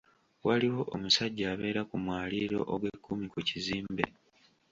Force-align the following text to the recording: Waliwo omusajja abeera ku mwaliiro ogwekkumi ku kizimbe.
Waliwo 0.47 0.81
omusajja 0.95 1.45
abeera 1.53 1.81
ku 1.89 1.95
mwaliiro 2.03 2.59
ogwekkumi 2.73 3.25
ku 3.33 3.39
kizimbe. 3.47 4.05